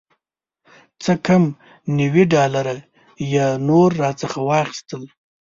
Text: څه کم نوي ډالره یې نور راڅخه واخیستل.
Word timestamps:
څه 1.03 1.13
کم 1.25 1.43
نوي 1.99 2.23
ډالره 2.33 2.73
یې 3.33 3.45
نور 3.67 3.89
راڅخه 4.01 4.39
واخیستل. 4.49 5.03